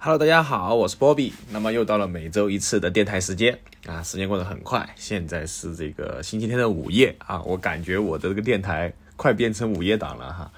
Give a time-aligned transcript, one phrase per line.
[0.00, 1.34] Hello，大家好，我是波比。
[1.50, 4.88] 那么又到了每周一次的电台时间啊，时间过得很快。
[4.94, 10.52] 现在是这个星期天的午夜啊，我感觉我的这个电台快变成午夜档了哈。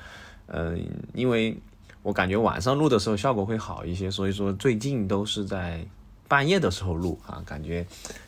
[0.49, 1.57] 嗯，因为
[2.03, 5.87] 我感觉晚上录的时候效果会好一些，所以说最近都是在
[6.29, 7.87] 半夜的时候录啊，感觉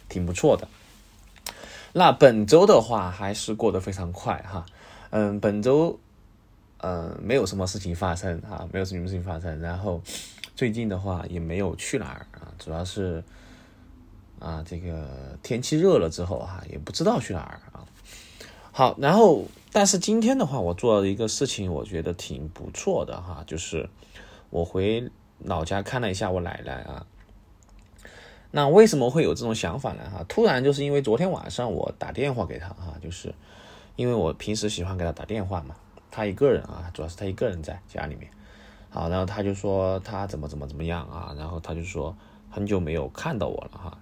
[0.09, 0.67] 挺不错的。
[1.93, 4.65] 那本周的话还是过得非常快哈。
[5.11, 6.01] 嗯，本周
[6.79, 10.01] 嗯没有什么事情发生哈，没有什么事情发生，然后。
[10.55, 13.25] 最近的话也没有去哪儿啊，主要是
[14.39, 17.85] 啊，这个天气热了之后哈，也不知道去哪儿啊。
[18.71, 23.89] 好，然后但是今天的话，我做了一个事情，我觉得挺不错的哈，就是
[24.51, 27.07] 我回老家看了一下我奶奶啊。
[28.51, 30.11] 那为什么会有这种想法呢？
[30.11, 33.35] 哈，突然就是因为昨天晚上我打电话给她哈，就是
[33.97, 35.75] 因为我平时喜欢给她打电话嘛，
[36.11, 38.31] 她一个人啊，主要是她一个人在家里面。
[38.93, 42.15] 好，然后他就说他怎么怎么怎么样啊，然后他就说
[42.51, 43.99] 很久没有看到我了哈。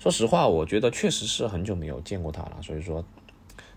[0.00, 3.04] 说实话，我觉得确实是很久没有见过他了，所以说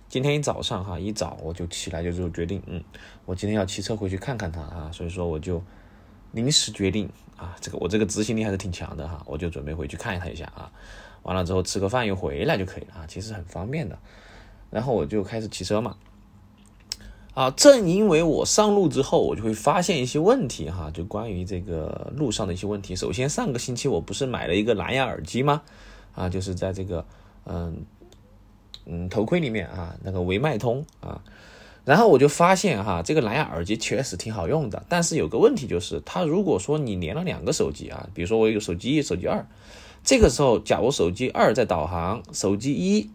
[0.09, 2.83] 今天一早上哈，一早我就起来就就决定，嗯，
[3.25, 5.61] 我今天要骑车回去看看他啊，所以说我就
[6.31, 10.71] 临时决定啊，这个我这个执行力还是挺强的哈，我就准备回去看他一下啊，
[11.21, 13.95] 完了之后吃个饭又回来就可以了啊，其实很方便的。
[14.71, 15.95] 然后我就开始骑车嘛。
[17.37, 22.95] 啊，正因为我上路之后，我就会发现一些问题哈，就关于这个路上的一些问题。
[22.95, 25.61] 首先，上个星期我不是买了一个蓝牙耳机吗？
[26.15, 27.05] 啊，就是在这个
[27.45, 27.85] 嗯
[28.87, 31.21] 嗯头盔里面啊，那个维麦通啊，
[31.85, 39.45] 然后我就发现哈，这个蓝牙耳机确实挺好用的，但是有个问题就是，它如果说你连了两个手机啊，比如说我有手机一、手机二，
[40.03, 43.11] 这个时候假如手机二在导航，手机一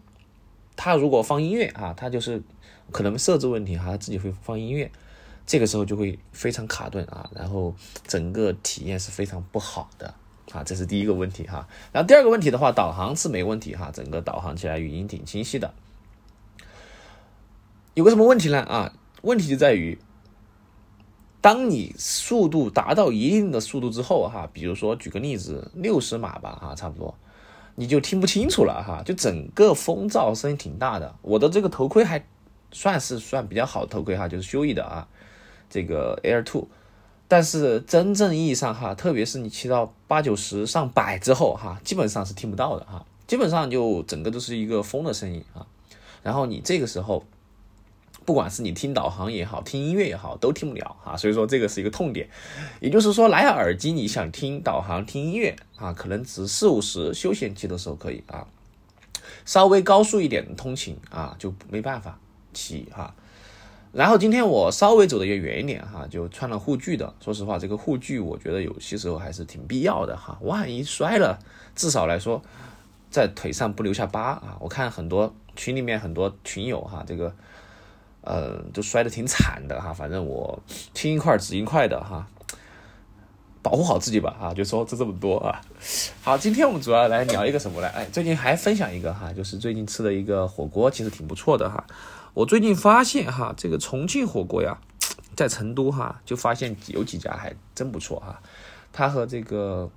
[0.75, 2.41] 它如果放音乐啊，它就是。
[2.91, 4.91] 可能设置问题哈，自己会放音乐，
[5.47, 7.73] 这个时候就会非常卡顿啊，然后
[8.05, 10.13] 整个体验是非常不好的
[10.51, 11.65] 啊，这是第一个问题哈。
[11.93, 15.73] 然后第二个问题的话，导航是没问题哈，整个导航起来语音挺清晰的。
[17.93, 18.93] 有个什么问题呢啊？
[19.21, 19.97] 问题就在于，
[21.39, 27.17] 当你速度达到一定的速度之后哈，比如说举个例子，六十码吧哈，差不多，
[27.75, 31.15] 你就听不清楚了哈，就整个风噪声音挺大的。
[31.21, 32.25] 我的这个头盔还。
[32.75, 35.07] 算是算比较好的头盔哈，就是修一的啊，
[35.69, 36.67] 这个 Air Two，
[37.27, 45.67] 但是真正意义上哈，特别是你骑到八九十上百之后哈，基本上是听不到的哈，基本上就整个都是一个风的声音啊，
[46.23, 47.23] 然后你这个时候，
[48.25, 52.27] 不管是你听导航也好，听音乐也好，都听不了啊，所以说这个是一个痛点，
[52.79, 58.47] 也就是说蓝牙耳机你想听导航听音乐啊，可能只四五十休闲骑的时候可以啊，
[59.45, 62.19] 稍微高速一点的通勤啊就没办法。
[62.55, 63.15] 骑哈，
[63.91, 67.11] 然后今天我稍微走的也远一点哈，就穿了护具的。
[67.19, 70.37] 说实话，这个护具我觉得有些时候还是挺必要的哈。
[70.41, 71.39] 万一摔了，
[71.73, 72.39] 至少来说
[73.09, 74.55] 在腿上不留下疤啊。
[74.59, 77.33] 我看很多群里面很多群友哈，这个
[78.23, 79.93] 呃就摔得挺惨的哈。
[79.93, 80.61] 反正我
[80.93, 82.27] 青一块紫一块的哈，
[83.61, 84.53] 保护好自己吧啊。
[84.53, 85.61] 就说这这么多啊。
[86.21, 87.87] 好，今天我们主要来聊一个什么呢？
[87.89, 91.85] 哎，最近还分享一个哈，就是最近吃的一个火锅，其实挺不错的哈。
[92.33, 94.79] 我最近发现哈，这个重庆火锅呀，
[95.35, 98.41] 在成都哈，就发现有几家还真不错哈。
[98.91, 99.89] 它和这个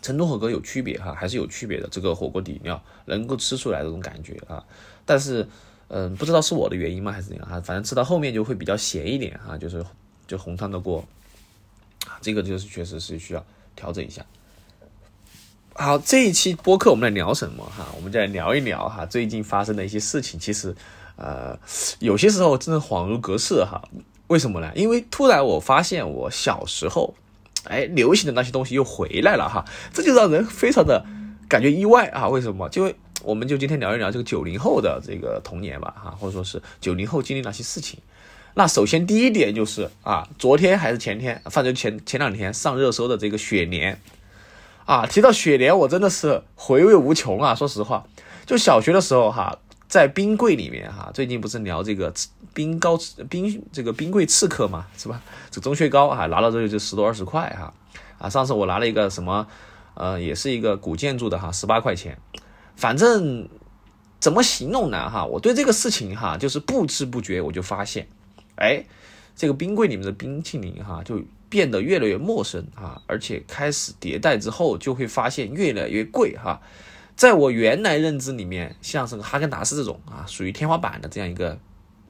[0.00, 1.88] 成都火锅有区别哈，还是有区别的。
[1.90, 4.64] 这个火锅底料能够吃出来这种感觉啊，
[5.04, 5.48] 但是
[5.94, 7.60] 嗯，不知道是我的原因吗，还是怎样哈？
[7.60, 9.84] 反正吃到后面就会比较咸一点哈，就是
[10.26, 11.04] 就红汤的锅，
[12.20, 13.44] 这个就是确实是需要
[13.76, 14.24] 调整一下。
[15.74, 17.86] 好，这一期播客我们来聊什么哈？
[17.94, 20.74] 我们就来聊一聊哈，最近发生的一些事情，其实。
[21.14, 21.56] 呃，
[22.00, 23.80] 有些时候真的恍如隔世哈，
[24.28, 24.72] 为什么呢？
[24.74, 27.14] 因为突然我发现我小时候，
[27.64, 31.04] 哎，流行的那些东西又回来了哈，这就让人非常的
[31.46, 32.26] 感觉意外啊！
[32.28, 32.66] 为什么？
[32.70, 37.98] 就我们就今天聊一聊这个九零后的这个童年吧哈，或者说是九零后经历哪些事情。
[38.54, 44.00] 那首先第一点就是啊，昨天还是前天，反正前前两天上热搜的这个雪莲
[44.84, 47.54] 啊，提到雪莲，我真的是回味无穷啊！
[47.54, 48.04] 说实话，
[48.44, 49.58] 就小学的时候哈。
[49.88, 52.10] 在冰柜里面哈，最近不是聊这个
[52.54, 52.98] 冰糕
[53.28, 55.20] 冰这个冰柜刺客嘛，是吧？
[55.50, 57.74] 这钟薛高啊，拿到之后就十多二十块哈。
[58.16, 59.46] 啊，上次我拿了一个什么，
[59.92, 62.16] 呃，也是一个古建筑的哈，十八块钱。
[62.82, 63.48] 反正
[64.18, 65.24] 怎么形容呢哈？
[65.24, 68.08] 我对这个事情哈，就是不知不觉我就发现，
[68.56, 68.84] 哎，
[69.36, 76.60] 这个冰柜里面的冰淇淋哈，就变得越来越陌生啊，而且开始迭代之后，就会发现越来越贵哈。
[77.14, 81.56] 在我原来认知里面，像是哈根达斯这种啊，属于天花板的这样一个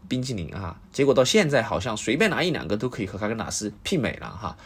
[0.08, 4.56] 冰淇淋啊，结果到现在好像随便拿一两个都可以和哈根达斯媲美了哈。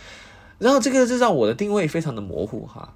[0.60, 2.94] 然后这个就让我的定位非常的模糊哈。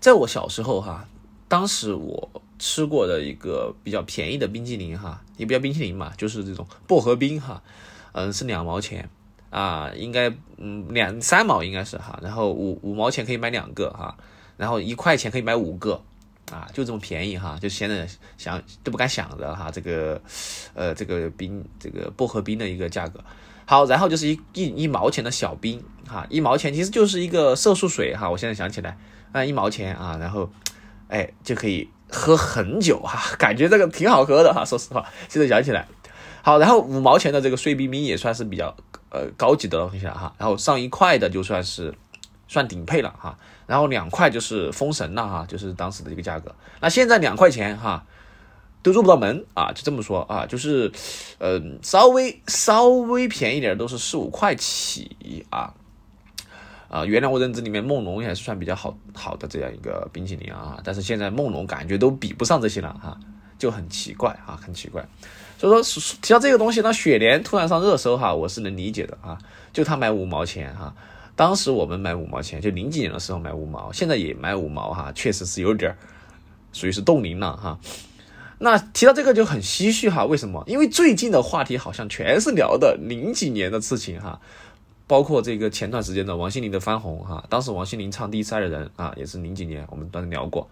[0.00, 1.08] 在我小时候哈，
[1.54, 7.62] 当时我吃过的一个比较便宜的冰淇淋哈，也不叫冰淇淋嘛，就是这种薄荷冰哈，
[8.10, 9.08] 嗯，是两毛钱
[9.50, 14.16] 啊，应该嗯两三毛应该是哈，然后五五毛钱可以买两个哈，
[14.56, 16.02] 然后一块钱可以买五个
[16.50, 18.04] 啊，就这么便宜哈，就现在
[18.36, 20.20] 想都不敢想着哈，这个
[20.74, 23.22] 呃这个冰这个薄荷冰的一个价格。
[23.64, 28.98] 好，然后就是一一一毛钱的小冰哈，一毛钱其实就是一个色素水哈，我现在想起来，
[29.30, 30.50] 啊一毛钱啊，然后，
[31.14, 35.86] 哎就可以喝很久哈， 感觉这个挺好喝的哈，说实话，现在想起来，
[36.42, 38.74] 好，然后五毛钱的这个碎冰冰也算是比较
[39.10, 41.94] 呃高级的东西了哈，然后上一块的就算是
[42.48, 48.04] 算顶配了哈，然后两块就是封神了哈，就是当时的一个价格，那现在两块钱哈。
[48.84, 50.92] 都入不到门啊，就这么说啊，就是，
[51.38, 55.72] 呃，稍微稍微便宜点都是四五块起啊，
[56.88, 63.18] 啊，原来我认知里面梦龙也是算比较好好的这样一个冰淇淋啊，但是现在梦龙感觉都比不上这些了哈，
[63.58, 65.04] 就很奇怪啊，很奇怪。
[65.58, 69.38] 所以说提到这个东西，那雪莲突然上热搜哈，我是能理解的啊，
[69.72, 70.94] 就他买五毛钱哈，
[71.34, 75.96] 当时我们买五毛钱，就零几年的时候买五毛，现在也买五毛哈，确实是有点儿
[76.72, 77.78] 属于是冻龄了哈。
[78.58, 80.62] 那提到这个就很唏嘘哈，为什么？
[80.66, 84.40] 因为最近的话题好像全是聊的零几年的事情哈，
[85.06, 90.68] 包括这个前段时间的王心凌的翻红哈，当时王心凌唱《第三的人》啊，也是零几年，我们当时聊过。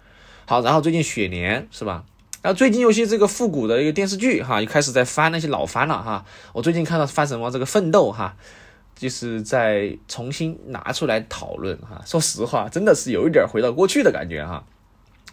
[0.47, 2.05] 好，然后最近雪莲是吧？
[2.41, 6.25] 然后最近有些这个复古的一个电视剧哈，又开始在翻那些老番了哈。
[6.53, 8.35] 我最近看到翻什么这个奋斗哈，
[8.97, 12.03] 就是在重新拿出来讨论哈。
[12.05, 14.65] 说实话，真的是有一点回到过去的感觉哈。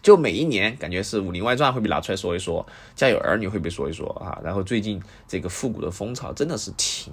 [0.02, 2.66] 就每一年感觉是《武林外传》会被拿出来说一说，
[3.00, 7.12] 《家有儿女》会被说一说啊，然后最近这个复古的风潮真的是挺，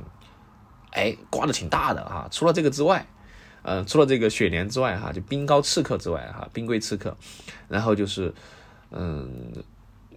[0.96, 2.26] 哎，刮的挺大的哈。
[2.31, 3.06] 除了这个之外，
[3.62, 7.16] 嗯，除了这个雪莲之外哈，就冰糕刺客之外哈，冰柜刺客，
[7.69, 8.32] 然后就是
[8.90, 9.52] 嗯，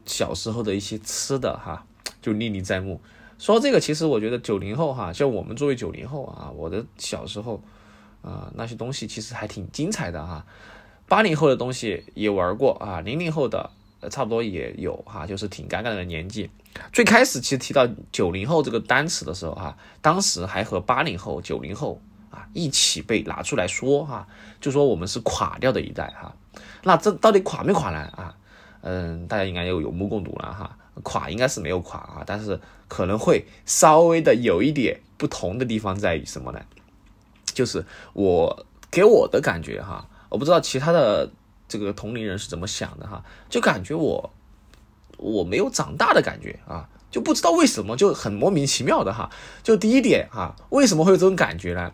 [0.06, 1.86] 小时候的一些吃的哈，
[2.22, 3.02] 就历历在目。
[3.38, 7.62] 说这个，其实我觉得九零后哈，像我们作为九零后啊，我的小时候
[8.22, 10.46] 啊，那些东西其实还挺精彩的哈。
[11.08, 13.70] 八零后的东西也玩过啊，零零后的
[14.10, 16.50] 差不多也有哈，就是挺尴尬的年纪。
[16.92, 24.28] 最开始其实提到九零后这个单词的时候哈，当时还和八零后、九零后啊一起被拿出来说哈，
[24.60, 26.36] 就说我们是垮掉的一代哈。
[26.84, 28.36] 那这到底垮没垮呢啊？
[28.82, 30.78] 嗯，大家应该有有目共睹了哈。
[31.04, 32.60] 垮应该是没有垮啊，但是
[32.90, 36.60] 可能会稍微的有一点不同的地方在于什么呢？
[37.46, 40.08] 就是我给我的感觉哈。
[40.28, 41.32] 我不知道其他的
[41.68, 44.30] 这个同龄人是怎么想的哈，就感觉我
[45.20, 49.30] 我没有长大的感觉啊，就不知道为什么就很莫名其妙的哈。
[49.62, 51.92] 就第一点哈，为什么会有这种感觉呢？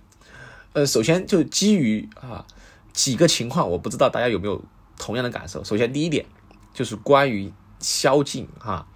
[0.73, 2.45] 呃，首先就基于啊
[2.93, 4.61] 几个情况，我不知道大家有没有
[4.97, 5.63] 同样的感受。
[5.63, 6.25] 首先第一点
[6.73, 8.87] 就是关于宵禁哈，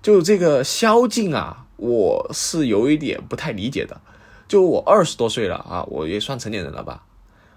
[0.00, 4.00] 就这个宵禁啊，我是有一点不太理解的。
[4.46, 7.04] 就我二十多岁了啊，我也算成年人了吧。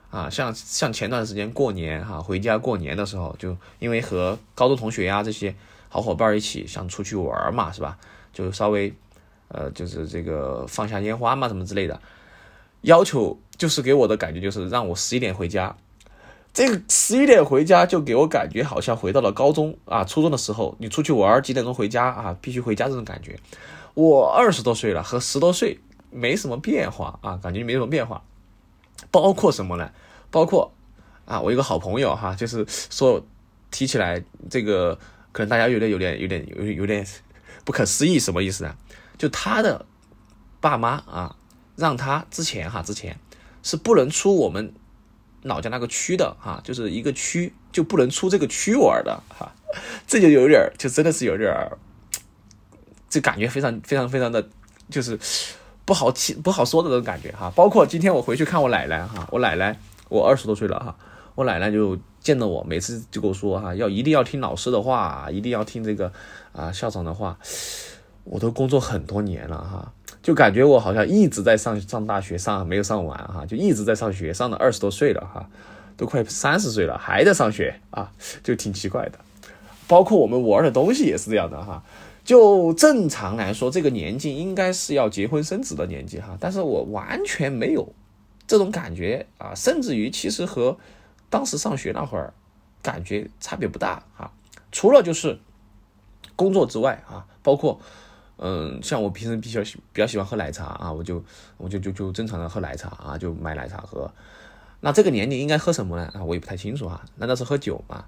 [0.09, 5.55] 啊，像像前段时间过年哈，回家过年的时候，就因为和高中同学呀这些
[5.93, 7.97] 好伙伴一起想出去玩嘛，是吧？
[8.31, 8.91] 就稍微
[9.49, 11.99] 呃，就是这个放下烟花嘛，什么之类的，
[12.81, 15.75] 要求就是给我的感觉就是让我十一点回家。
[16.53, 22.37] 这个十一点回家就给我感觉好像回到了高中啊、初中的时候，你出去玩几点钟回家啊？
[22.41, 23.37] 必须回家这种感觉。
[23.93, 25.77] 我二十多岁了，和十多岁
[26.09, 28.23] 没什么变化啊，感觉没什么变化。
[29.11, 29.91] 包括什么呢？
[30.29, 30.71] 包括
[31.25, 33.21] 啊，我一个好朋友哈，就是说
[33.69, 34.97] 提起来这个，
[35.31, 37.05] 可能大家有点、有点、有点、有有点
[37.65, 38.75] 不可思议，什么意思呢？
[39.17, 39.85] 就他的
[40.59, 41.35] 爸妈啊，
[41.75, 43.17] 让他之前哈，之前
[43.63, 44.73] 是不能出我们
[45.43, 49.51] 老家那个区的哈，就是一个区就不能出这个区玩的哈，
[50.07, 51.51] 这就有点，就真的是有点，
[53.09, 54.49] 这感觉非常非常非常的
[54.89, 55.19] 就是。
[55.83, 59.77] 不好听不好说的这种感觉哈，包括今天我回去看我奶奶哈，我奶奶
[60.09, 60.95] 我二十多岁了哈，
[61.35, 66.11] 我奶奶就见到我，每次就跟我说哈，要一定要听老师的话，一定要听这个
[66.51, 67.37] 啊校长的话。
[68.23, 75.49] 我都工作很多年了哈，就感觉我好像一直在上上大学上没有上完哈，就一直在上学，上了二十多岁了哈，
[75.97, 78.11] 都快三十岁了还在上学啊，
[78.43, 79.17] 就挺奇怪的。
[79.87, 81.83] 包括我们玩的东西也是这样的哈。
[82.23, 87.91] 就正常来说，这个年纪应该是要结婚生子的年纪哈，但是我完全没有
[88.45, 90.77] 这种感觉啊，甚至于其实和
[91.31, 92.31] 当时上学那会儿
[92.83, 94.31] 感觉差别不大啊，
[94.71, 95.39] 除了就是
[96.35, 97.79] 工作之外啊，包括
[98.37, 101.23] 嗯，像我平时比较喜比较喜欢喝奶茶啊，我就
[101.57, 104.11] 我就就就正常的喝奶茶啊，就买奶茶喝。
[104.81, 106.11] 那这个年龄应该喝什么呢？
[106.13, 107.01] 啊，我也不太清楚哈。
[107.15, 108.03] 难道是喝酒吗？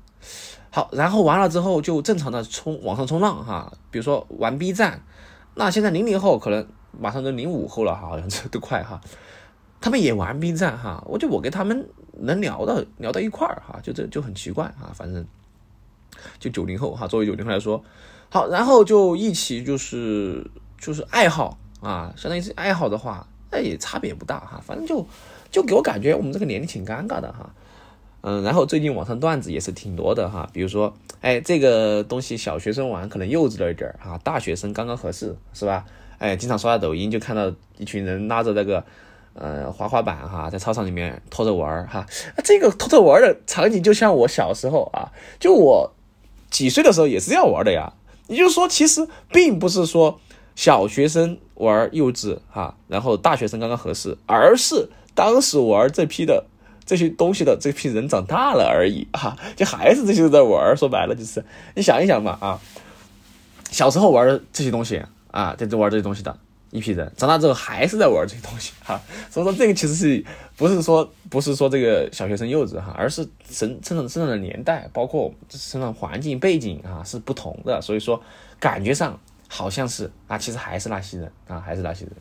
[0.72, 5.02] 好，然后完了之后就正常的冲网上冲浪哈，比如说玩 B 站。
[5.56, 6.68] 那现在零零后可能
[7.00, 9.00] 马上都零五后了哈，好像这都快哈。
[9.80, 11.88] 他们也玩 B 站哈，我就我跟他们
[12.20, 14.92] 能聊到聊到一块儿哈，就这就很奇怪啊。
[14.94, 15.26] 反正
[16.40, 17.84] 就九零后哈，作为九零后来说，
[18.30, 20.46] 好，然后就一起就是
[20.80, 24.62] 就是爱好啊，相当于是爱好的话，那也差别不大哈。
[24.66, 25.06] 反正就。
[25.54, 27.54] 就给我感觉我们这个年龄挺尴尬的哈，
[28.22, 30.92] 嗯，然后最近网上段子也是挺多的哈，比如说，
[31.22, 35.86] 哎，这个东西小学生玩可能幼稚了一点儿哈，大学生刚刚合适是吧？
[36.18, 38.84] 哎，经常刷到抖音就看到一群人拉着那个
[39.34, 42.06] 呃滑滑板哈，在操场里面拖着玩儿哈，
[42.44, 45.94] 这个拖着玩的场景就像我小时候啊，就我
[46.50, 47.94] 几岁的时候也是这样玩的呀。
[48.28, 50.20] 也就是说，其实并不是说
[50.56, 54.90] 小学生玩幼稚哈，然后大学生刚刚合适，而是。
[55.16, 56.46] 当时玩这批的
[56.84, 60.76] 这些东西的这批人长大了而已啊，就还是这些在玩。
[60.76, 62.60] 说白了就是，你想一想嘛啊，
[63.70, 66.36] 小时候玩的这些东西啊，在这玩这些东西的
[66.74, 69.00] 一批人，长大之后还是在玩这些东西哈。
[69.30, 70.26] 所以说这个其实是
[70.58, 77.80] 不是说不是说这个小学生幼稚哈，而是生生长生长的年代，包括生长环境背景啊是不同的。
[77.80, 78.20] 所以说
[78.60, 82.14] 感觉上好像是啊，其实还是那些人啊，还是那些人。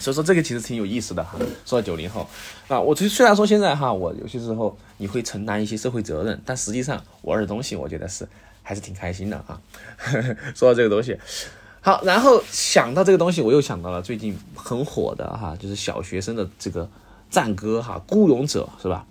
[0.00, 1.38] 所以说这个其实挺有意思的哈。
[1.64, 2.28] 说到九零后
[2.68, 8.28] 啊，我虽虽然说现在哈，我有些时候你会承担一些社会责任，但实际上玩的东西，我觉得是
[8.62, 9.58] 还是挺开心的哈。
[10.54, 11.16] 说到这个东西，
[11.84, 16.88] 好，然后想到这个东西，我又想到了最近很火的哈，就是小学生的这个
[17.28, 19.04] 战歌哈，《孤勇者》是吧？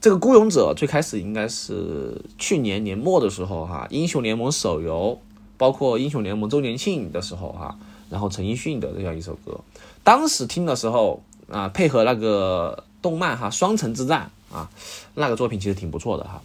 [0.00, 5.20] 这个《孤勇者》最开始应该是去年年末的时候哈，英雄联盟手游，
[5.58, 7.76] 包括英雄联盟周年庆的时候哈，
[8.08, 9.60] 然后陈奕迅的这样一首歌。
[10.02, 14.70] 当时听的时候啊，配合那个动漫哈，《双城之战》啊，
[15.12, 16.40] 那个作品其实挺不错的哈。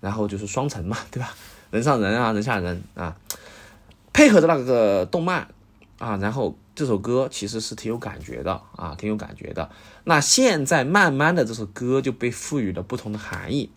[0.00, 1.32] 然后就是双城嘛，对吧？
[1.70, 3.16] 人上人啊，人下人啊，
[4.16, 5.46] 配合着那个动漫
[5.98, 9.68] 啊，然后这首歌其实是挺有感觉的啊，挺有感觉的。
[10.04, 13.68] 那现在慢慢的这首歌就被赋予了不同的含义，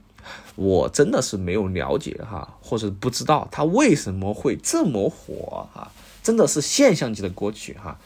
[0.55, 5.91] 我真的是没有了解哈，或者不知道它为什么会这么火哈，
[6.24, 8.00] 真的是现象级的歌曲哈。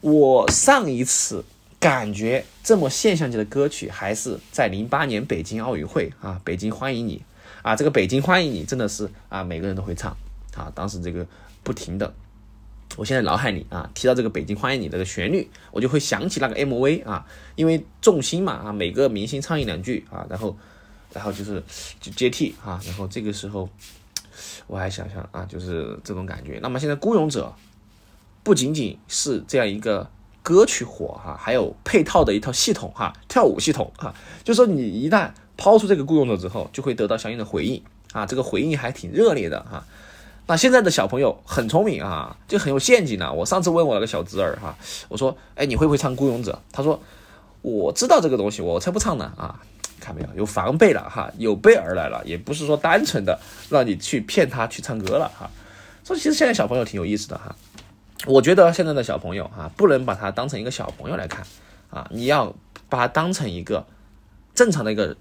[0.00, 1.44] 我上一次
[1.80, 7.20] 感觉这么现象级的歌曲，还是在零八年北京奥运会啊，北京欢迎你
[7.62, 10.16] 啊，这个北京欢迎你真的是啊，每个人都会唱
[10.54, 11.26] 啊，当时这个
[11.62, 12.14] 不停的，
[12.96, 17.26] 我现在脑海里啊，提到这个北京欢迎你这个旋律，我就会想起那个 MV 啊，
[17.56, 20.56] 因为众星嘛啊，每个明星唱一两句啊，然后
[21.12, 21.62] 然后就是
[22.00, 23.68] 就接替啊，然后这个时候
[24.66, 26.58] 我还想想啊，就是这种感觉。
[26.62, 27.54] 那么现在孤勇者。
[28.42, 30.10] 不仅仅是这样一个
[30.42, 39.84] 歌曲火哈，还有配套的一套系统哈，跳舞系统哈，就说你一旦抛出这个雇佣者之后，就会得到相应的回应啊，这个回应还挺热烈的哈。
[40.50, 43.32] 那现在的小朋友很聪明啊，就很有陷阱呢。
[43.32, 44.76] 我上次问我那个小侄儿哈，
[45.08, 46.60] 我说，哎，你会不会唱孤勇者？
[46.72, 47.00] 他说，
[47.62, 49.60] 我知道这个东西，我才不唱呢啊！
[50.00, 53.38] 看没有，有防备了哈，有备而来了，也不是说单纯的
[53.68, 55.48] 让你去骗他去唱歌了哈。
[56.02, 57.54] 所以其实现在小朋友挺有意思的哈。
[58.26, 61.46] 我觉得现在的小朋友哈，不能把他当成一个小朋友来看
[61.90, 62.52] 啊，你要
[62.88, 63.86] 把他当成一个
[64.52, 65.16] 正常的一个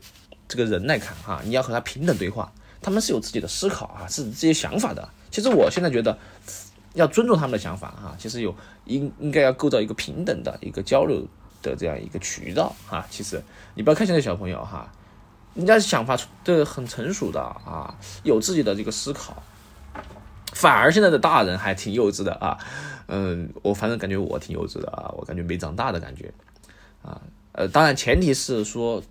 [0.48, 5.08] 这个人来看哈，你要和他平等对话，他们是有自己的思考啊，是这些想法的。
[5.32, 6.18] 其实我现在觉得
[6.94, 8.56] 要尊重他们的想法哈，其实有
[8.86, 11.26] 应应该要构造一个平等的一个交流
[11.62, 13.06] 的这样一个渠道哈。
[13.10, 13.42] 其实
[13.76, 14.92] 你不要看现在小朋友哈，
[15.54, 19.44] 人家想法都很成熟的啊，有自己的这个思考。
[20.52, 22.58] 反而现在的大人还挺幼稚的啊，
[23.06, 26.34] 嗯，我反正感觉我挺幼稚的啊，我感觉没长大的感觉，
[27.04, 27.22] 啊，
[27.52, 29.02] 呃，当然前提是说，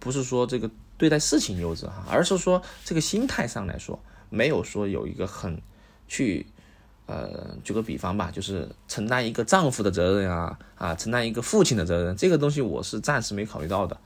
[0.00, 3.96] 不是说这个对待事情幼稚哈，而是说这个心态上来说，
[4.32, 5.60] 没有说有一个很
[6.08, 6.44] 去，
[7.06, 13.96] 呃，举个比方吧，就是承担一个丈夫的责任啊，啊，承担一个父亲的责任，这个东西我是暂时没考虑到的，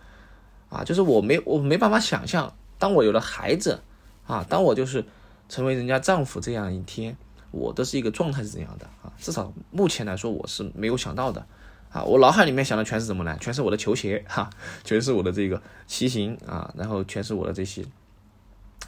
[0.68, 3.80] 啊，就是我没我没办法想象，当我有了孩子，
[4.26, 5.04] 啊，当我就是。
[5.48, 7.16] 成为人家丈夫这样一天，
[7.52, 9.12] 我的是一个状态是怎样的啊？
[9.16, 11.46] 至少目前来说，我是没有想到的
[11.92, 12.02] 啊！
[12.02, 13.38] 我脑海里面想的全是什么呢？
[13.40, 14.50] 全是我的球鞋哈，
[14.82, 17.84] 全是我的这个骑行啊，然后全是我的这些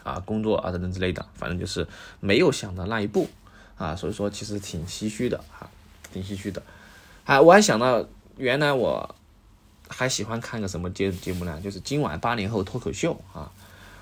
[0.02, 1.86] 啊工作啊等等之类的，反正就是
[2.20, 3.28] 没有想到那一步
[3.76, 5.68] 啊，所以说其实挺唏嘘的哈，
[6.12, 6.62] 挺唏嘘的。
[7.24, 8.04] 啊，我还想到
[8.36, 9.14] 原来我
[9.88, 11.60] 还喜欢看个什么节节目呢？
[11.60, 13.50] 就是今晚八零后脱口秀啊。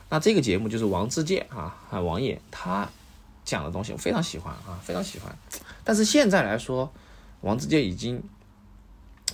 [0.08, 2.88] 那这个节目就是王自健啊，啊王爷他
[3.44, 5.36] 讲的东西，我非常喜欢啊，非常喜欢。
[5.82, 6.92] 但是现在来说，
[7.40, 8.22] 王自健已经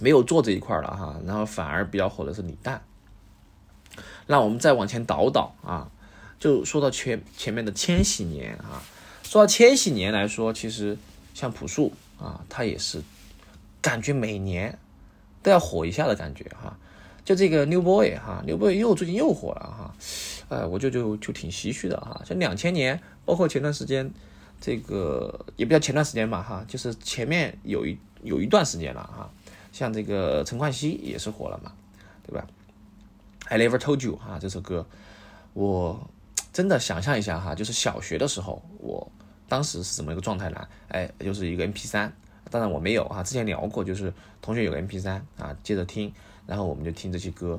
[0.01, 2.83] 没有做这一块了哈，然后反而比较火的是李诞。
[4.27, 5.91] 那我们再往前倒倒啊，
[6.43, 8.83] 就说到前前面的千禧年啊，
[9.23, 10.99] 说到千禧年来说，其实
[11.35, 13.01] 像朴树啊，他也是
[13.81, 14.77] 感觉每年
[15.41, 16.77] 都要火一下的感觉哈。
[17.25, 19.95] 就这个 New Boy 哈，New Boy 又最近又火了哈，
[20.49, 22.21] 哎，我就就就挺唏嘘的哈。
[22.27, 24.11] 像两千年，包括前段时间，
[24.61, 29.31] 这个也不叫前段时间吧哈，就是前面有一有一段时间了哈。
[29.71, 31.71] 像这个陈冠希也是火了嘛，
[32.27, 32.45] 对吧
[33.45, 34.85] ？I never told you 哈，这首歌，
[35.53, 36.11] 我
[36.53, 39.11] 真的想象一下哈，就是小学的时候，我
[39.49, 40.69] 当时是怎么一个状态呢？
[40.89, 42.13] 哎，就是一个 MP 三，
[42.51, 46.13] 当然我没有啊，之前聊过，就是同学有个 MP 三啊，接着听。
[46.45, 47.59] 然后我们就听这些歌，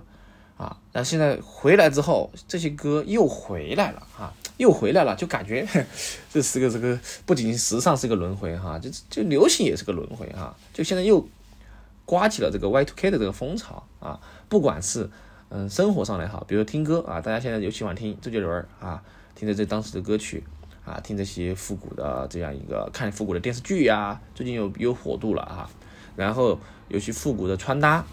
[0.57, 5.65] 啊，那现在回来之后，这些歌又回来了，哈，又回来了，就感觉
[6.29, 11.25] 这是个这个不仅时尚是个轮回，哈，就就流行也是个轮回，哈，就现在又
[12.03, 14.19] 刮起了这个 Y2K 的这个风潮，啊，
[14.49, 15.09] 不管是
[15.55, 19.03] 嗯生活上来好，比如听歌啊，大家现在尤其喜欢听周杰伦啊，
[19.35, 20.43] 听着这当时的歌曲
[20.83, 25.69] 啊，听这些复古的这样一个看复古的电视剧呀，最近有有火度了啊，
[26.15, 26.57] 然后
[26.87, 28.03] 有些复古的穿搭。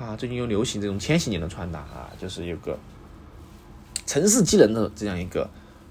[0.00, 2.78] 啊，最近又流行这种千禧年的穿搭啊，就是有个
[4.06, 5.48] 城市机能的这样一个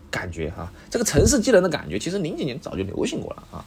[0.10, 0.70] 感觉哈。
[0.90, 3.64] 这个城市机能的感觉，其实零几年早就流行过了啊。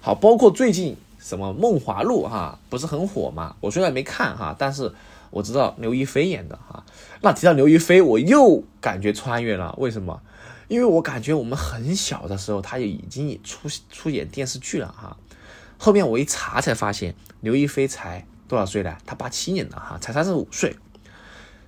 [0.00, 3.56] 好，包括最近什么《梦华录》哈，不是很火嘛？
[3.60, 4.92] 我虽然没看哈，但是
[5.36, 6.82] 我知道刘亦菲演的哈。
[7.20, 9.74] 那提到刘亦菲，我又感觉穿越了。
[9.78, 10.22] 为什么？
[10.68, 15.16] 因为我感觉我们很小的时候，她就已经出出演电视剧了哈。
[15.78, 18.26] 后面我一查才发现，刘亦菲才。
[18.48, 18.96] 多少岁了？
[19.04, 20.76] 她八七年的哈，才三十五岁。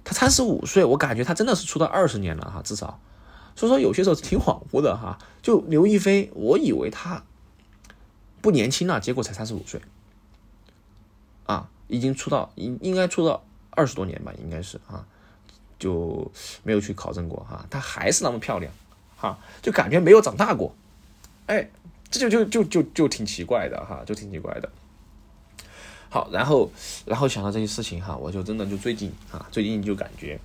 [0.04, 3.00] 他三十五岁，我感觉他真的是出道二十年了哈，至少。
[3.56, 5.18] 所以说有些时候挺恍惚的哈。
[5.42, 7.24] 就刘亦菲，我以为她
[8.40, 9.80] 不年轻了，结果才三十五岁。
[11.46, 13.44] 啊，已经出道应应该出道
[13.78, 15.06] 二十多年吧，应该是啊，
[15.78, 16.28] 就
[16.64, 17.64] 没有去考证过哈。
[17.70, 18.72] 她还是那么漂亮，
[19.16, 20.74] 哈，就感觉没有长大过。
[21.46, 21.70] 哎，
[22.10, 24.68] 这就就就就就挺奇怪的哈，就挺奇怪的。
[26.10, 26.72] 好，然后，
[27.06, 30.40] 然后想到这些事情哈，我就真的就最近啊，最近就感觉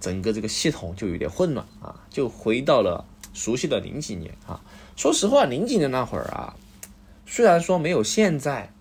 [0.00, 3.04] 整个这个系统就有点混乱啊，就回到了
[3.34, 4.60] 熟悉的零几年啊。
[4.96, 6.56] 说实话，零几年那会儿啊，
[7.26, 8.72] 虽然说没有现在，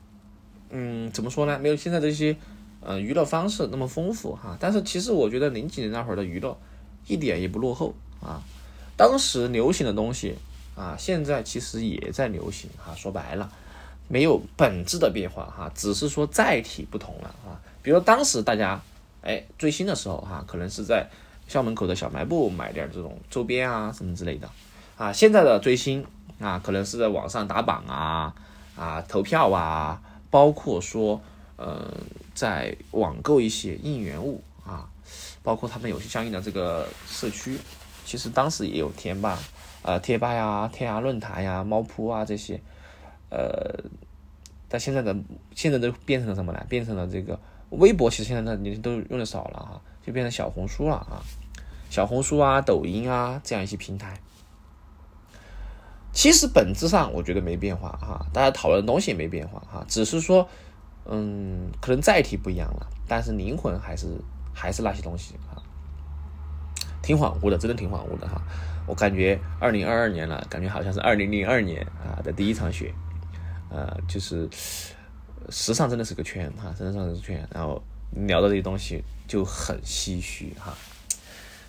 [0.70, 1.58] 嗯，怎么说呢？
[1.58, 2.38] 没有现在这些
[2.82, 6.58] 呃娱乐方式那么丰富哈，但是其实我觉得零几年那会儿的娱乐
[7.08, 8.42] 一点也不落后啊。
[8.96, 10.36] 当时流行的东西
[10.76, 12.94] 啊，现在其实也在流行哈。
[12.96, 13.52] 说白了。
[14.12, 17.62] 没有本质的变化哈，只是说载体不同了啊。
[17.84, 18.82] 比如当时大家
[19.22, 21.08] 哎追星的时候哈，可能是在
[21.48, 24.50] 校门口的小卖部买点这种周边啊什么之类的
[24.98, 25.14] 啊。
[25.14, 26.04] 现在的追星
[26.40, 28.34] 啊，可能是在网上打榜啊
[28.76, 31.22] 啊投票啊，包括说
[31.60, 31.94] 呃
[32.34, 34.90] 在网购一些应援物啊，
[35.44, 37.60] 包括他们有些相应的这个社区，
[38.06, 39.38] 其实当时也有贴吧
[39.82, 42.60] 啊贴吧呀、天涯论坛呀、猫扑啊这些。
[43.30, 43.84] 呃，
[44.68, 45.16] 但现在的
[45.54, 46.66] 现在都变成了什么呢？
[46.70, 51.22] 变成了这个微博，其实现在的年轻都用的少了哈，就变成小红书了啊，
[51.92, 54.20] 小红书啊、抖音啊这样一些平台。
[56.12, 60.50] 其实本质上我觉得没变化哈，大家讨论的东西也没变化哈，只是说，
[61.12, 64.08] 嗯，可能载体不一样了，但是灵魂还是
[64.54, 65.58] 还是那些东西啊，
[67.02, 68.42] 挺恍惚的，真的挺恍惚的哈。
[68.86, 72.94] 我感觉二零二二年了，感觉好像是二零零二年啊的第一场雪。
[73.72, 74.50] 呃，就是
[75.50, 77.48] 时尚真的是个圈哈，真的是圈。
[77.54, 77.80] 然后
[78.12, 80.74] 聊到这些东西就很唏嘘哈。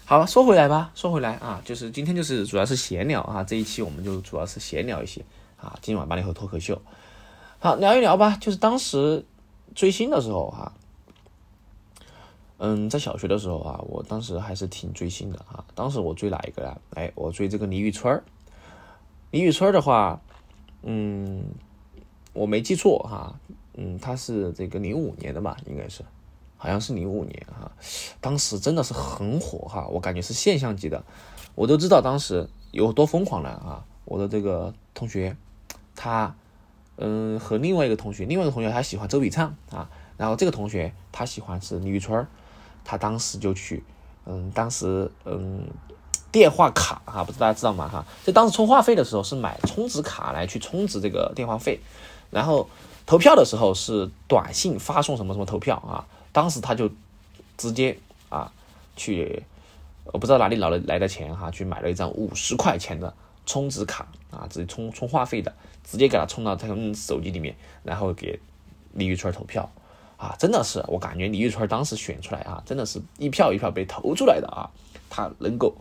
[0.07, 5.23] 好，说回来吧，说回来啊，就是今天就是主要是闲聊啊，这一期我们就主要是闲聊一些
[5.59, 5.79] 啊。
[5.83, 6.81] 今晚八零后脱口秀，
[7.59, 8.35] 好聊一聊吧。
[8.41, 9.23] 就是当时
[9.75, 10.73] 追星的时候哈，
[12.59, 15.65] 嗯，在小学的时候啊，我当时还是挺追星的啊。
[15.75, 16.79] 当时我追哪一个呀？
[16.95, 18.23] 哎，我追这个李宇春
[19.31, 20.21] 李宇春的话，
[20.83, 21.45] 嗯。
[22.33, 23.35] 我没记错哈，
[23.75, 26.05] 嗯，他是这个零五年的吧，应该是，
[26.57, 27.69] 好像是零五年哈，
[28.21, 31.05] 当时真的是很火哈，我感觉是现象级的，
[31.57, 33.85] 我都知道当时有多疯狂了啊！
[34.05, 35.37] 我的这个同学，
[35.97, 36.33] 他
[37.01, 42.27] 嗯和另外一个同学，另外一个同学他喜欢周笔畅啊，然后这个同学他喜欢是李宇春
[42.85, 43.83] 他当时就去，
[44.27, 45.65] 嗯，当时嗯
[46.31, 48.05] 电话卡哈，不知道大家知道吗哈？
[48.25, 51.81] 就当时充话费的时候是买充值卡来去充值这个电话费。
[52.31, 52.69] 然后
[53.07, 56.07] 投票的时候是短信发送什么什么投票啊？
[56.31, 56.89] 当时他就
[57.57, 58.53] 直接啊
[58.95, 59.43] 去，
[60.05, 63.13] 我不知道哪里老的来的钱哈，去买了一张五十块钱的
[63.51, 68.39] 充值卡啊，直接充充话费的，直接给他充到他手机里面，然后给
[68.93, 69.69] 李宇春投票
[70.17, 74.71] 啊，真的是我感觉李宇春当时选出来啊，真的是一票一票被投出来的啊，
[75.11, 75.75] 他能够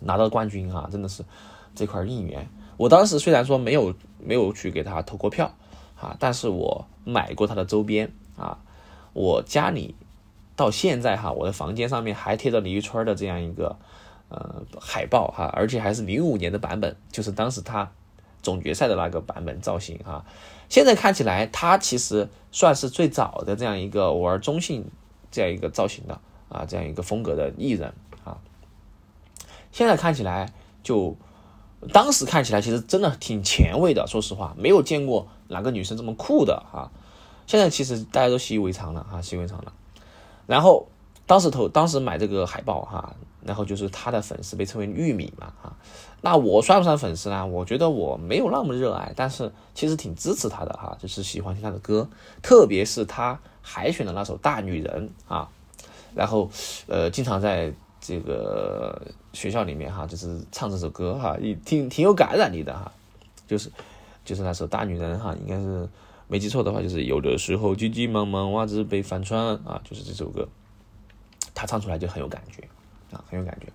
[0.00, 1.22] 拿到冠军啊，真的是
[1.74, 2.48] 这块应援。
[2.78, 5.54] 我当时虽然说没有没有去给他投过票
[6.00, 8.56] 啊，但是我买过他的周边啊，
[9.12, 9.94] 我家里。
[10.54, 13.74] 到现在哈，我的房间上面还贴着李宇春的这样一个
[14.32, 17.92] 呃海报哈，而且还是零五年的版本，就是当时他
[18.42, 20.24] 总决赛的那个版本造型哈。
[20.70, 24.90] 现在看起来，他其实算是最早的这样一个玩中性
[25.30, 26.18] 这样一个造型的
[26.48, 27.92] 啊，这样一个风格的艺人
[28.24, 28.38] 啊。
[29.70, 30.50] 现在看起来，
[30.82, 31.14] 就
[31.92, 36.90] 当时看起来其实真的挺前卫的，说实话，没有见过哪个女生这么酷的哈。
[37.46, 39.74] 现在其实大家都习以为常了啊，习以为常了。
[40.46, 40.88] 然后
[41.32, 45.74] 当时投，当时买这个海报哈，然后就是他的粉丝被称为玉米嘛啊，
[46.20, 47.46] 那我算不算粉丝呢？
[47.46, 52.06] 我觉得我没有那么热爱，但是其实挺支持他的哈，就是喜欢听他的歌，
[52.42, 55.48] 特别是他海选的那首《大女人》啊，
[56.14, 56.50] 然后
[56.86, 59.00] 呃，经常在这个
[59.32, 62.92] 学校里面哈，就是唱这首歌哈，也挺挺有感染力的哈，
[63.46, 63.72] 就是
[64.22, 65.88] 就是那首《大女人》哈，应该是。
[66.28, 70.48] 没记错的话，就是有的时候急急忙忙袜子被翻穿啊，就是这首歌，
[71.62, 72.60] 他唱出来就很有感觉
[73.16, 73.68] 啊，很有感觉。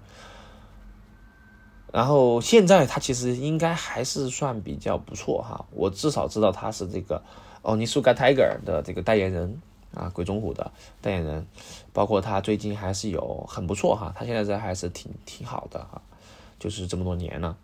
[1.94, 7.24] 然后现在他其实应该还是算比较不错哈，我至少知道他是这个
[7.62, 9.62] 哦尼苏 a Tiger 的这个代言人
[9.96, 10.70] 啊，鬼冢虎的
[11.00, 11.48] 代言人，
[11.94, 16.02] 包括他最近还是有很不错哈，他现在这还是挺挺好的哈，
[16.60, 17.56] 就是这么多年了，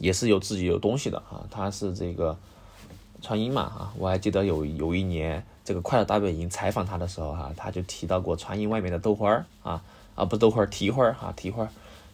[0.00, 2.36] 也是有自己有东西的啊，他是这个。
[3.22, 9.82] 川音嘛，啊，我还记得有有一年这个快乐大本营采访他的时候，哈，他就提到过川音外面的豆花儿啊，
[10.14, 11.68] 啊不豆花儿蹄花儿哈蹄花儿，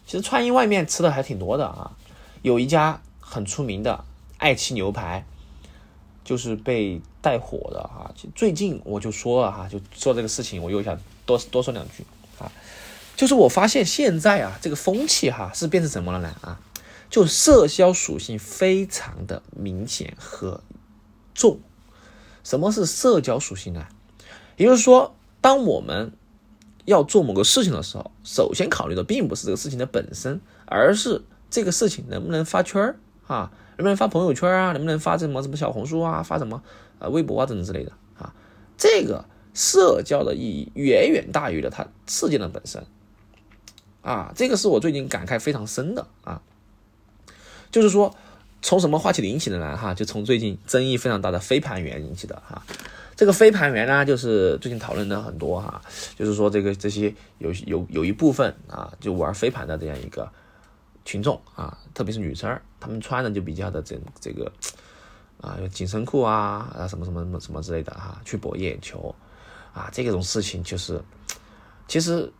[0.07, 1.91] 其实川音外面吃的还挺多的啊，
[2.43, 4.05] 有一家很出名的
[4.37, 5.25] 爱妻牛排，
[6.23, 8.15] 就是被带火的啊。
[8.33, 12.05] 最近我就说了哈，就说这个事情，我又想多多说两句
[12.39, 12.49] 啊，
[13.17, 16.61] 就是我发现现在啊这个风气哈是变成什么了呢啊，
[17.09, 20.63] 就社交属性非常的明显和。
[21.33, 21.61] 重，
[22.43, 23.85] 什么是社交属性呢？
[24.57, 26.13] 也就是说，当我们
[26.85, 36.63] 要做某个事情的时候，首先考虑的并不是这个事情的本身，而是这个事情能不能发圈儿啊，能不能发朋友圈啊，能不能发什么什么小红书啊，发什么
[36.99, 38.33] 呃微博啊等等之类的啊。
[38.77, 42.85] 这个社交的意义远远大于了它事件的本身
[44.01, 44.31] 啊。
[44.35, 46.41] 这个是我最近感慨非常深的啊，
[47.71, 48.15] 就是说。
[48.61, 49.75] 从什么话题引起的呢？
[49.75, 52.61] 哈，就从最近争议非常大的飞盘员引起的哈。
[53.15, 55.81] 这个飞盘员呢，就是最近讨论的很多哈，
[56.15, 60.31] 就是说这个这些有有有一部分啊，就玩飞盘的这样一个
[61.05, 64.51] 群众啊，特别是女生，她们穿的就比较的这这个
[65.39, 69.13] 啊，紧身裤啊啊什么什么什么什么之类的哈，去博眼球
[69.73, 71.01] 啊，这种事情就是
[71.87, 72.31] 其实。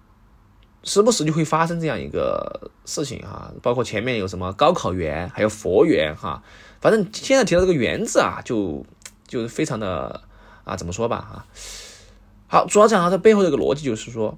[0.83, 6.41] 时不时就会发生这样一个事情哈，包括前面有什么高考员，还有佛缘哈，
[6.79, 8.83] 反正现在提到这个缘字啊，就
[9.27, 10.23] 就非常的
[10.63, 11.45] 啊，怎么说吧哈，
[12.47, 14.35] 好，主要讲它的背后这个逻辑就是说，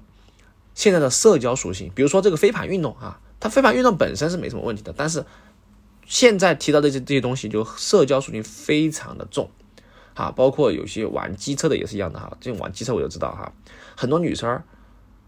[0.74, 5.24] 现在的社交属性，比如说这个飞盘运动啊，它飞盘运动本身是没什么问题的，但是
[6.04, 9.48] 现在提到的这这些东西，就社交属性非常的重，
[10.14, 13.50] 哈，包括有些玩机车的也是一样的哈，这种玩机车我就知道哈，
[13.96, 14.62] 很多女生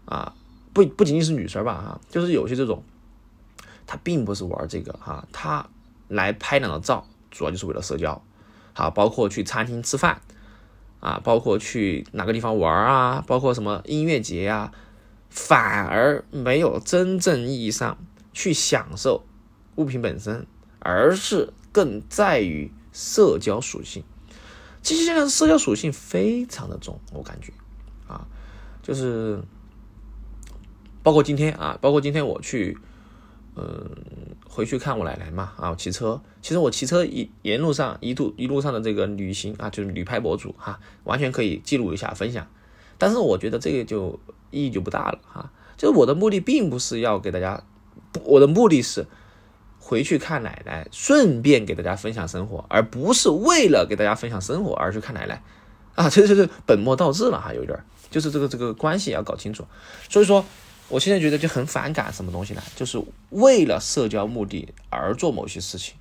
[0.05, 0.35] 啊。
[0.77, 2.83] 不不仅仅是女生吧哈，就是有些这种，
[3.87, 5.67] 他并不是玩这个哈，他
[6.07, 8.21] 来拍两张照，主要就是为了社交，
[8.73, 10.21] 好，包括去餐厅吃饭
[10.99, 14.71] 啊，包括去哪个地方玩啊，包括什么音乐节啊，
[15.31, 17.97] 反而没有真正意义上
[18.31, 19.25] 去享受
[19.77, 20.45] 物品本身，
[20.77, 24.03] 而是更在于社交属性。
[24.83, 27.51] 其实现在社交属性非常的重，我感觉
[28.07, 28.27] 啊，
[28.83, 29.41] 就是。
[31.07, 32.77] 包括今天啊，包括今天我去，
[33.55, 33.89] 嗯，
[34.45, 36.21] 回去看我奶奶嘛啊，骑车。
[36.41, 42.45] 其实我骑车一沿路上一度一路上的这个旅行啊，就是旅拍博主哈，完全可以记录一下分享。
[42.97, 44.19] 但是我觉得这个就
[44.51, 45.49] 意义就不大了哈。
[45.77, 47.63] 就是我的目的并不是要给大家，
[48.25, 49.07] 我的目的是
[49.79, 55.41] 回去看奶奶，顺便给大家分享生活，而不是为了给大家分享生活而去看奶奶
[55.95, 56.09] 啊。
[56.09, 59.63] 这就是本末倒置了哈，有点就是这个这个关系要搞清楚。
[60.09, 60.43] 所以说。
[60.89, 62.63] 我现在觉得就很反感什么东西呢？
[62.75, 65.95] 就是为了社交目的而做某些事情，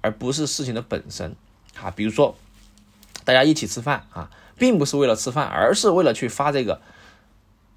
[0.00, 1.34] 而不是事情的本身。
[1.80, 2.34] 啊，比如说
[3.24, 6.80] 大家一起吃饭啊，并不是为了吃饭，而是为了去发这个，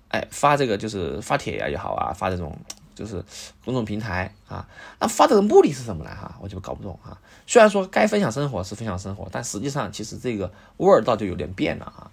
[0.07, 2.57] 哎，发这个就是发帖呀也好啊，发这种
[2.95, 3.23] 就是
[3.65, 4.67] 公众平台啊，
[4.99, 6.09] 那发的目的是什么呢？
[6.09, 7.17] 哈，我就搞不懂啊。
[7.45, 12.11] 虽然说该分享生活是分享生活，但实际上其实这个味儿道就有点变了啊。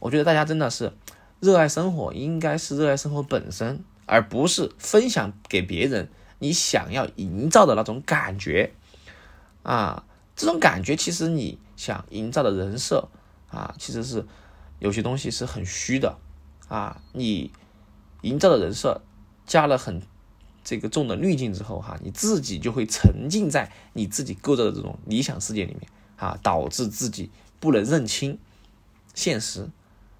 [0.00, 0.92] 我觉得大家真的是
[1.40, 8.72] 热爱生活，应该是热爱生活本身，而不是分享给别人你想要营造的那种感觉
[9.62, 10.04] 啊。
[10.34, 13.08] 这种感觉其实你想营造的人设
[13.50, 14.24] 啊，其实是
[14.78, 16.16] 有些东西是很虚的
[16.68, 17.00] 啊。
[17.12, 17.52] 你
[18.22, 19.00] 营造的人设
[19.46, 20.00] 加了很
[20.62, 28.38] 这个重的滤镜之后哈，你自己就会沉浸在你自己构造的这种理想世界里面啊，导致自己不能认清
[29.14, 29.68] 现实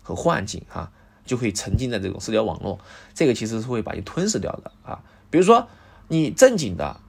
[0.03, 0.91] 和幻境哈，
[1.29, 2.81] 就会沉浸在这种社交网络，
[3.15, 5.05] 这个其实是会把你吞噬掉的啊。
[5.31, 5.69] 比如说
[6.09, 7.01] 你正经的。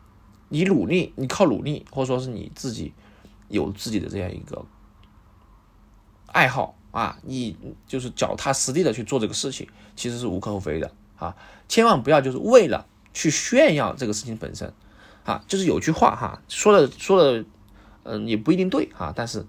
[0.51, 2.91] 你努力，你靠努力，或者说是你自己
[3.49, 4.65] 有自己的这样一个
[6.25, 7.55] 爱好啊，你
[7.86, 11.36] 就是脚踏实地的去做这个事情，其实是无可厚非的啊。
[11.67, 14.73] 千万不要就是为了去炫耀这个事情本身
[15.23, 15.45] 啊。
[15.47, 17.45] 就是有句话哈，说的说的，
[18.01, 19.45] 嗯，也不一定对啊，但是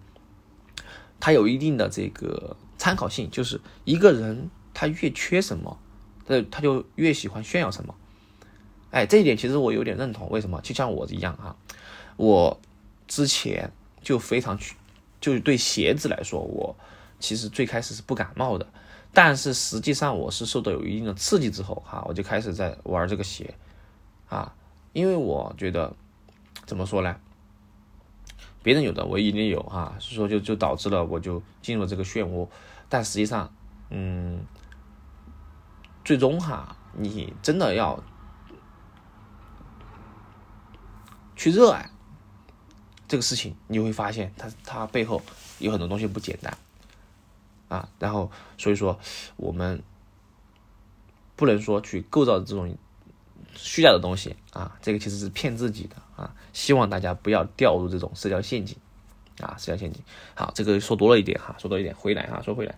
[1.18, 4.50] 它有一定的这个参考性，就是一个人
[4.81, 5.79] 他越缺什么，
[6.25, 7.95] 他他就越喜欢炫耀什么。
[8.93, 10.31] 哎，这一点其实我有点认同。
[10.31, 10.59] 为什么？
[10.62, 11.55] 就像我一样哈，
[12.16, 12.59] 我
[13.07, 13.71] 之前
[14.03, 14.75] 就非常去，
[15.21, 16.75] 就对鞋子来说，我
[17.19, 18.66] 其实最开始是不感冒的。
[19.12, 23.53] 但是实际上我是受到有一定的刺激之后哈，我就开始在玩这个鞋
[24.31, 24.55] 啊，
[24.95, 25.95] 因为我觉得
[26.64, 27.14] 怎么说呢？
[28.62, 32.49] 别人有的我一定有哈，所以说就就导致了我就进入这个漩涡。
[32.88, 33.53] 但实际上，
[33.90, 34.40] 嗯，
[36.11, 38.03] 最终哈，你真的要。
[41.37, 41.88] 去热爱
[43.07, 45.23] 这个事情，你会发现它它背后
[45.61, 46.59] 有很多东西不简单
[47.68, 47.88] 啊。
[48.01, 48.99] 然后所以说，
[49.37, 49.81] 我们
[51.37, 52.77] 不能说去构造这种
[53.55, 56.35] 虚假的东西啊，这个其实是骗自己的啊。
[56.53, 58.77] 希望大家不要掉入这种社交陷阱
[59.38, 60.03] 啊，社交陷阱。
[60.35, 62.77] 好，这个说多了一点哈，说多一点，回来哈，说回来。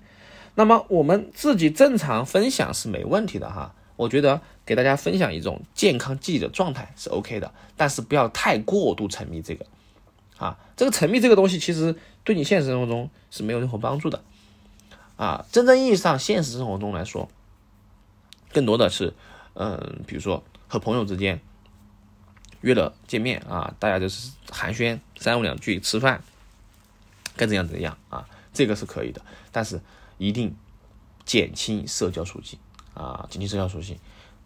[0.55, 3.75] 那么我们自己正常分享是没问题的哈。
[3.97, 9.67] 我觉得给大家分享一种健康积极的状态是 OK 的，但是不要太过度沉迷这个，
[10.39, 14.25] 啊，这个沉迷这个东西其实对你现实生活中是没有任何帮助的，
[15.17, 17.29] 啊，真正意义上现实生活中来说，
[18.51, 19.15] 更多的是，
[19.55, 21.41] 嗯，比如说和朋友之间
[22.63, 26.23] 约了见面啊，大家就是寒暄三五两句吃饭，
[27.37, 29.81] 该怎样怎样啊，这个是可以的，但是
[30.27, 30.57] 一定
[31.25, 32.59] 减轻社交属性。
[32.95, 33.99] 啊，减轻社交属性，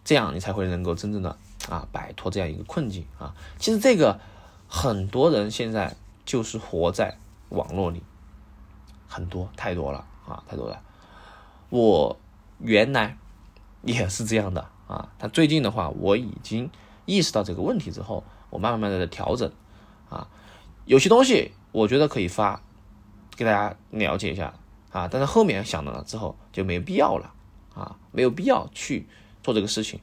[0.05, 1.37] 这样你才会能够真正的
[1.67, 3.35] 啊摆脱这样一个困境啊。
[3.59, 4.21] 其实这个
[4.69, 7.17] 很多人现在就是活在
[7.49, 8.01] 网络里，
[9.05, 10.81] 很多太多了啊，太多了。
[11.69, 12.17] 我
[12.59, 13.17] 原来
[13.81, 16.71] 也是这样的啊，但最近的话，我已经
[17.05, 19.51] 意识到这个问题之后，我慢慢慢的调整
[20.09, 20.29] 啊。
[20.85, 22.61] 有些东西我觉得可以发
[23.35, 24.53] 给大家了解一下
[24.97, 27.33] 啊，但是后面想到了之后就没必要了。
[27.75, 29.07] 啊，没有必要去
[29.43, 29.99] 做这个事情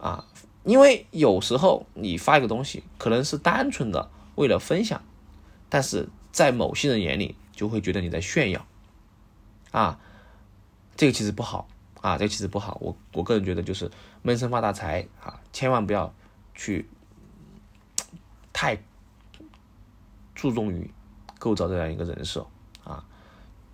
[0.00, 0.24] 啊，
[0.62, 5.02] 因为有时候你发一个东西，可能是单纯的为了分享，
[5.68, 8.64] 但是在某些人眼里就会觉得你在炫耀
[9.72, 9.98] 啊，
[10.96, 11.66] 这个其实不好
[12.00, 12.78] 啊，这个其实不好。
[12.80, 13.90] 我我个人觉得就是
[14.22, 16.14] 闷声发大财啊，千万不要
[16.54, 16.88] 去
[18.52, 18.80] 太
[20.32, 20.88] 注重于
[21.40, 22.46] 构造这样一个人设，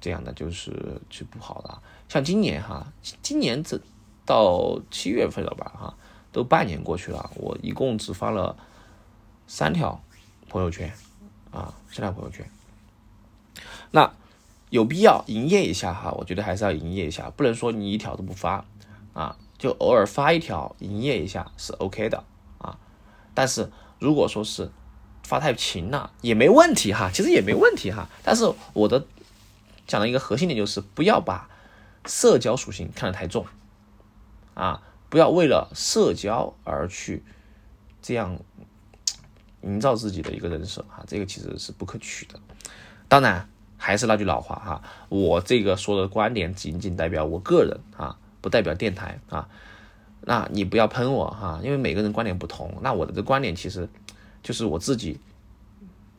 [0.04, 1.78] 这样的就是就不好的。
[2.10, 2.86] 像今年哈，
[3.22, 3.80] 今年这
[4.26, 5.94] 到七月份了吧哈，
[6.30, 8.54] 都半年过去了，我一共只发了
[9.46, 9.98] 三条
[10.50, 10.92] 朋友圈
[11.50, 12.46] 啊，三条朋友圈。
[13.92, 14.12] 那
[14.68, 18.62] 有必要营业一下哈，我觉得还是要营业一下，不能说你一条都不发
[19.14, 22.22] 啊，就偶尔发一条营业一下是 OK 的
[22.58, 22.78] 啊。
[23.32, 24.70] 但是如果说是
[25.22, 28.06] 发太勤了也没问题哈，其实也没问题哈。
[28.22, 29.06] 但是我的
[29.86, 31.48] 讲的一个核心点就是不要把。
[32.06, 33.46] 社交属性看得太重，
[34.52, 37.24] 啊，不要为了社交而去
[38.02, 38.38] 这样
[39.62, 42.38] 营造自己的一个人设啊，这个其实是不可取的。
[43.08, 49.48] 当然，还是那句老话哈，我这个说的观点仅仅代表我个人啊，不代表电台啊。
[50.20, 52.70] 那你不要喷我哈，因为每个人观点不同。
[52.82, 53.88] 那我的这观点其实
[54.42, 55.18] 就是我自己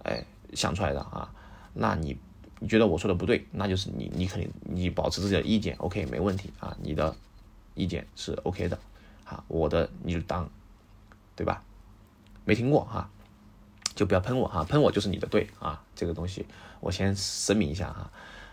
[0.02, 0.26] 哎
[0.56, 1.32] 想出来的啊。
[1.76, 2.18] 那你。
[2.66, 7.16] 你觉得我说的不对，那就是你，你肯定你保持自己的意见，OK，没问题啊，你的
[7.76, 8.80] 意见是 OK 的，
[9.24, 10.50] 啊，我的你就当，
[11.36, 11.62] 对吧？
[12.44, 13.08] 没听过哈，
[13.94, 16.44] 就不要喷我哈，喷我就是你的对啊，这个东西
[16.80, 18.10] 我先声明一下哈，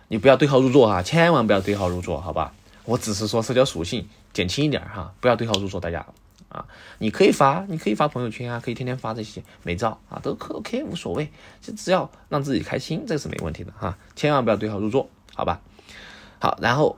[0.09, 2.53] 你不要对号入座哈，千万不要对号入座，好吧？
[2.85, 6.07] 我只是说社交属性减轻一点哈，不要对号入座，大家
[6.53, 6.67] 啊。
[6.99, 13.99] 你可以发，你可以发朋友圈啊，可以天天发这些美照啊，都可 OK 无所谓，就只要让自己开心，这是没问题的哈。
[14.15, 15.61] 千万不要对号入座，好吧？
[16.39, 16.97] 好，然后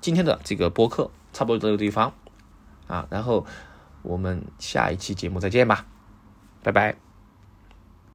[0.00, 2.12] 今天的这个播客差不多这个地方
[2.86, 3.46] 啊，然后
[4.02, 5.86] 我们下一期节目再见吧，
[6.62, 7.03] 拜拜。